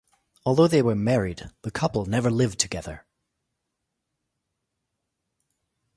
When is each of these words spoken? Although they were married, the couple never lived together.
Although 0.47 0.65
they 0.67 0.81
were 0.81 0.95
married, 0.95 1.51
the 1.61 1.69
couple 1.69 2.07
never 2.07 2.31
lived 2.31 2.57
together. 2.57 3.05